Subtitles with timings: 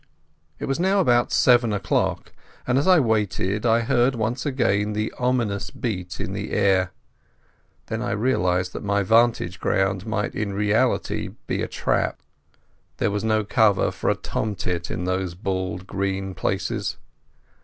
[0.57, 2.33] It was now about seven o'clock,
[2.65, 6.91] and as I waited I heard once again that ominous beat in the air.
[7.85, 12.19] Then I realized that my vantage ground might be in reality a trap.
[12.97, 16.97] There was no cover for a tomtit in those bald green places.